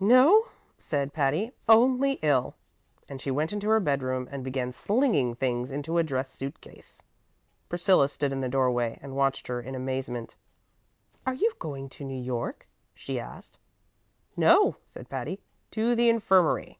[0.00, 0.48] "No,"
[0.78, 2.56] said Patty; "only ill."
[3.08, 7.02] And she went into her bedroom and began slinging things into a dress suit case.
[7.70, 10.36] Priscilla stood in the doorway and watched her in amazement.
[11.24, 13.56] "Are you going to New York?" she asked.
[14.36, 15.40] "No," said Patty;
[15.70, 16.78] "to the infirmary."